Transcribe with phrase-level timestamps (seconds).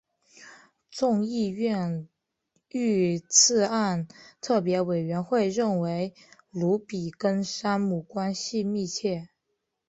[0.89, 2.09] 众议院
[2.69, 4.07] 遇刺案
[4.41, 6.15] 特别委员会认为
[6.49, 9.29] 鲁比跟山姆关系密切。